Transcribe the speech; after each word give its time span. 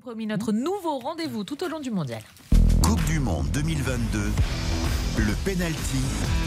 promis, 0.00 0.26
notre 0.26 0.50
nouveau 0.52 0.98
rendez-vous 0.98 1.44
tout 1.44 1.62
au 1.62 1.68
long 1.68 1.78
du 1.78 1.90
mondial. 1.90 2.22
Coupe 2.82 3.04
du 3.04 3.20
Monde 3.20 3.46
2022. 3.52 4.18
Le 5.16 5.34
penalty 5.44 5.98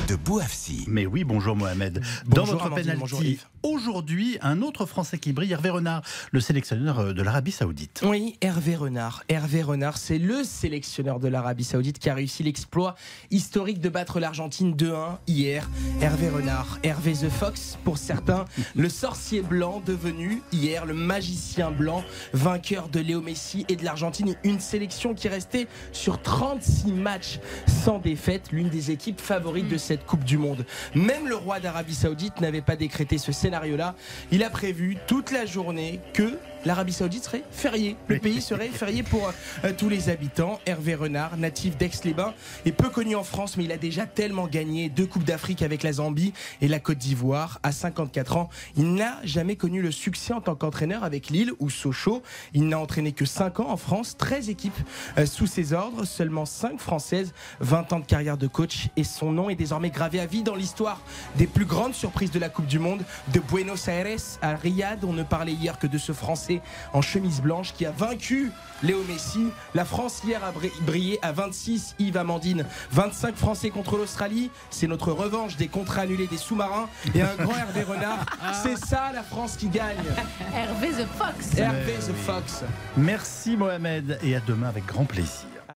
de 0.08 0.16
Bouafsi. 0.16 0.86
Mais 0.88 1.06
oui, 1.06 1.24
bonjour 1.24 1.56
Mohamed. 1.56 2.02
Dans 2.26 2.42
Bonjour 2.42 2.54
votre 2.54 2.66
Amandine, 2.68 2.96
bonjour 2.98 3.20
penalty, 3.20 3.40
aujourd'hui, 3.62 4.38
un 4.42 4.62
autre 4.62 4.86
Français 4.86 5.18
qui 5.18 5.32
brille, 5.34 5.52
Hervé 5.52 5.70
Renard, 5.70 6.02
le 6.32 6.40
sélectionneur 6.40 7.00
euh, 7.00 7.14
de 7.14 7.22
l'Arabie 7.22 7.52
Saoudite. 7.52 8.02
Oui, 8.06 8.36
Hervé 8.42 8.76
Renard. 8.76 9.24
Hervé 9.30 9.64
Renard, 9.64 9.98
c'est 9.98 10.18
le 10.18 10.44
sélectionneur 10.44 11.20
de 11.20 11.28
l'Arabie 11.28 11.64
Saoudite 11.64 12.00
qui 12.00 12.10
a 12.10 12.14
réussi 12.14 12.44
l'exploit 12.44 12.96
historique 13.32 13.80
de 13.80 13.90
battre 13.90 14.20
l'Argentine 14.20 14.74
2-1 14.76 15.18
hier. 15.28 15.70
Hervé 16.02 16.30
Renard, 16.30 16.80
Hervé 16.84 17.14
The 17.14 17.30
Fox 17.30 17.78
pour 17.84 17.98
certains, 17.98 18.46
le 18.76 18.90
sorcier 18.90 19.42
blanc 19.42 19.82
devenu 19.86 20.42
hier 20.52 20.86
le 20.86 20.94
magicien 20.94 21.72
blanc, 21.72 22.04
vainqueur 22.34 22.90
de 22.90 23.00
Léo 23.00 23.22
Messi 23.22 23.66
et 23.70 23.76
de 23.76 23.84
l'Argentine. 23.84 24.36
Une 24.44 24.60
sélection 24.60 25.14
qui 25.14 25.28
est 25.28 25.32
restée 25.32 25.68
sur 25.92 26.22
36 26.22 26.92
matchs 26.92 27.40
sans 27.68 28.00
défaite, 28.00 28.52
des 28.70 28.92
équipes 28.92 29.20
favorites 29.20 29.68
de 29.68 29.78
cette 29.78 30.06
Coupe 30.06 30.24
du 30.24 30.38
Monde. 30.38 30.66
Même 30.96 31.28
le 31.28 31.36
roi 31.36 31.60
d'Arabie 31.60 31.96
Saoudite 31.96 32.42
n'avait 32.42 32.62
pas 32.62 32.76
décrété 32.76 33.18
ce 33.18 33.32
scénario-là. 33.32 33.96
Il 34.32 34.44
a 34.44 34.50
prévu 34.50 34.98
toute 35.08 35.32
la 35.32 35.46
journée 35.46 36.00
que 36.14 36.38
l'Arabie 36.66 36.94
Saoudite 36.94 37.24
serait 37.24 37.44
férié. 37.52 37.96
Le 38.08 38.20
pays 38.20 38.42
serait 38.42 38.68
férié 38.68 39.04
pour 39.04 39.32
euh, 39.64 39.72
tous 39.78 39.90
les 39.90 40.10
habitants. 40.10 40.60
Hervé 40.66 40.96
Renard, 40.96 41.38
natif 41.38 41.78
d'Aix-les-Bains, 41.78 42.34
est 42.66 42.72
peu 42.72 42.90
connu 42.90 43.16
en 43.16 43.24
France, 43.24 43.58
mais 43.58 43.64
il 43.64 43.72
a 43.72 43.78
déjà 43.78 44.06
tellement 44.06 44.48
gagné 44.48 44.90
deux 44.90 45.06
Coupes 45.06 45.24
d'Afrique 45.24 45.62
avec 45.62 45.84
la 45.84 45.94
Zambie 45.94 46.34
et 46.62 46.68
la 46.68 46.80
Côte 46.80 46.98
d'Ivoire. 46.98 47.60
À 47.64 47.72
54 47.72 48.38
ans, 48.38 48.50
il 48.76 48.94
n'a 48.94 49.20
jamais 49.24 49.56
connu 49.56 49.82
le 49.82 49.92
succès 49.92 50.34
en 50.34 50.42
tant 50.42 50.56
qu'entraîneur 50.56 51.04
avec 51.04 51.30
Lille 51.30 51.54
ou 51.60 51.70
Sochaux. 51.70 52.22
Il 52.54 52.68
n'a 52.68 52.80
entraîné 52.80 53.12
que 53.12 53.26
5 53.26 53.62
ans 53.62 53.70
en 53.70 53.78
France, 53.78 54.18
13 54.18 54.50
équipes 54.50 54.74
euh, 55.18 55.26
sous 55.26 55.48
ses 55.48 55.74
ordres, 55.74 56.06
seulement 56.06 56.46
5 56.46 56.80
françaises, 56.80 57.34
20 57.62 57.94
ans 57.94 58.00
de 58.00 58.06
carrière 58.06 58.38
de 58.38 58.48
coach 58.48 58.90
et 58.96 59.04
son 59.04 59.32
nom 59.32 59.50
est 59.50 59.56
désormais 59.56 59.90
gravé 59.90 60.20
à 60.20 60.26
vie 60.26 60.44
dans 60.44 60.56
l'histoire 60.56 61.02
des 61.36 61.48
plus 61.48 61.66
grandes 61.66 61.94
surprises 61.94 62.32
de 62.32 62.40
la 62.40 62.50
Coupe 62.50 62.68
du 62.68 62.80
Monde. 62.80 63.04
De 63.34 63.40
Buenos 63.40 63.88
Aires 63.88 64.04
à 64.42 64.56
Riyad, 64.56 65.04
on 65.04 65.14
ne 65.14 65.24
parlait 65.24 65.54
hier 65.54 65.80
que 65.80 65.88
de 65.88 65.98
ce 65.98 66.12
Français 66.12 66.53
en 66.94 67.02
chemise 67.02 67.42
blanche 67.42 67.74
qui 67.74 67.86
a 67.86 67.92
vaincu 67.92 68.52
Léo 68.84 69.02
Messi. 69.08 69.48
La 69.74 69.86
France 69.86 70.22
hier 70.26 70.44
a 70.44 70.52
bri- 70.52 70.72
brillé 70.82 71.18
à 71.22 71.32
26, 71.32 71.96
Yves 72.00 72.18
Amandine. 72.18 72.66
25 72.92 73.36
Français 73.36 73.70
contre 73.70 73.96
l'Australie. 73.98 74.52
C'est 74.70 74.88
notre 74.88 75.12
revanche 75.12 75.56
des 75.56 75.68
contrats 75.70 76.02
annulés 76.02 76.28
des 76.28 76.38
sous-marins. 76.38 76.90
Et 77.16 77.22
un 77.22 77.36
grand 77.36 77.56
Hervé 77.56 77.84
Renard. 77.84 78.26
C'est 78.64 78.78
ça 78.78 79.12
la 79.14 79.24
France 79.24 79.56
qui 79.56 79.70
gagne. 79.70 79.98
Hervé 80.54 80.90
The 80.90 81.08
Fox. 81.18 81.58
Hervé 81.58 81.94
The 82.00 82.14
Fox. 82.26 82.64
Merci 82.98 83.56
Mohamed 83.56 84.20
et 84.24 84.36
à 84.36 84.40
demain 84.42 84.68
avec 84.68 84.86
grand 84.86 85.06
plaisir. 85.06 85.48